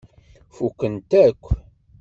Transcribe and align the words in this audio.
Fukkent-t 0.55 1.11
akk. 1.25 1.43